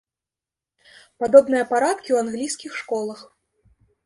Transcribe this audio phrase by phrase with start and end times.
[1.23, 3.19] Падобныя парадкі ў англійскіх школах.